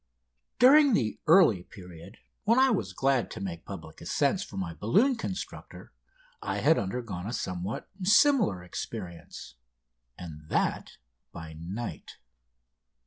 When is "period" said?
1.61-2.17